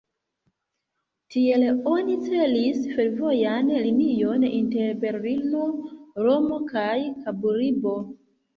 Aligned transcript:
Tiel 1.35 1.65
oni 1.91 2.15
celis 2.23 2.79
fervojan 2.95 3.71
linion 3.89 4.47
inter 4.49 4.91
Berlino, 5.05 5.69
Romo 6.27 6.61
kaj 6.75 6.99
Kaburbo. 7.23 7.97